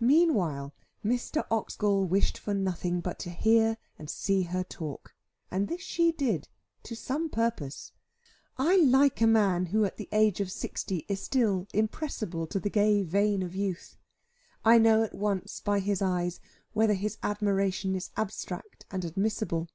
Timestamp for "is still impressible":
11.08-12.48